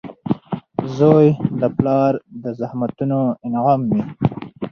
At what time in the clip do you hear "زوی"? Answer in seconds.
0.97-1.27